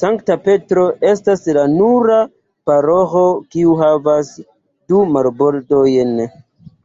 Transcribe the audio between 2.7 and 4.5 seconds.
paroĥo kiu havas